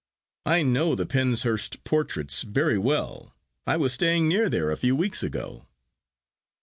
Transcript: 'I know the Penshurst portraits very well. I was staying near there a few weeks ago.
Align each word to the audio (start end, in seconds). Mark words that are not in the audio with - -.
'I 0.47 0.63
know 0.63 0.95
the 0.95 1.05
Penshurst 1.05 1.83
portraits 1.83 2.41
very 2.41 2.79
well. 2.79 3.35
I 3.67 3.77
was 3.77 3.93
staying 3.93 4.27
near 4.27 4.49
there 4.49 4.71
a 4.71 4.77
few 4.77 4.95
weeks 4.95 5.21
ago. 5.21 5.67